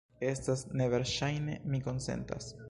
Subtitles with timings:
[0.35, 2.51] Estas neverŝajne; mi konsentas.